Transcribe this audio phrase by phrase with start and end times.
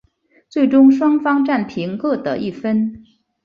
[0.49, 3.05] 最终双方战平各得一分。